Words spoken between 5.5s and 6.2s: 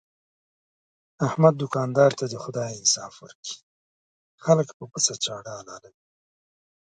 حلالوي.